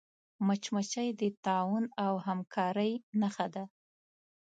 مچمچۍ 0.47 1.09
د 1.19 1.21
تعاون 1.43 1.85
او 2.05 2.13
همکاری 2.27 2.91
نښه 3.19 3.47
ده 3.53 3.63